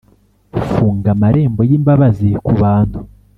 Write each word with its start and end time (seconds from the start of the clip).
funga 0.69 1.09
amarembo 1.15 1.61
y'imbabazi 1.69 2.29
ku 2.45 2.53
bantu, 2.61 2.99